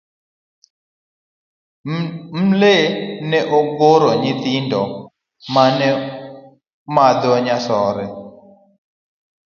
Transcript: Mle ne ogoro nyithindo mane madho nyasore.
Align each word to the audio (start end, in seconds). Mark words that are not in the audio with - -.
Mle 2.47 2.75
ne 3.29 3.39
ogoro 3.57 4.09
nyithindo 4.21 4.81
mane 5.53 5.87
madho 6.95 7.31
nyasore. 7.45 8.05